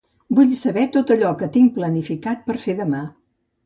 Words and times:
Vull 0.37 0.55
saber 0.61 0.85
tot 0.95 1.13
allò 1.17 1.35
que 1.43 1.51
tinc 1.59 1.79
planificat 1.79 2.45
per 2.51 2.61
fer 2.67 2.81
demà. 2.85 3.09